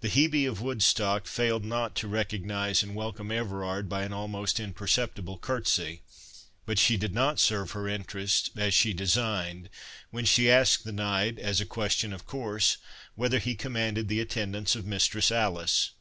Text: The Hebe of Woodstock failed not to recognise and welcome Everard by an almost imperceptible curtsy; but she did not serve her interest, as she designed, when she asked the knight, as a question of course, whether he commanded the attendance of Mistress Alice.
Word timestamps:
The 0.00 0.08
Hebe 0.08 0.44
of 0.48 0.60
Woodstock 0.60 1.28
failed 1.28 1.64
not 1.64 1.94
to 1.94 2.08
recognise 2.08 2.82
and 2.82 2.96
welcome 2.96 3.30
Everard 3.30 3.88
by 3.88 4.02
an 4.02 4.12
almost 4.12 4.58
imperceptible 4.58 5.38
curtsy; 5.38 6.02
but 6.66 6.80
she 6.80 6.96
did 6.96 7.14
not 7.14 7.38
serve 7.38 7.70
her 7.70 7.86
interest, 7.86 8.50
as 8.56 8.74
she 8.74 8.92
designed, 8.92 9.70
when 10.10 10.24
she 10.24 10.50
asked 10.50 10.82
the 10.82 10.90
knight, 10.90 11.38
as 11.38 11.60
a 11.60 11.64
question 11.64 12.12
of 12.12 12.26
course, 12.26 12.78
whether 13.14 13.38
he 13.38 13.54
commanded 13.54 14.08
the 14.08 14.18
attendance 14.18 14.74
of 14.74 14.84
Mistress 14.84 15.30
Alice. 15.30 15.92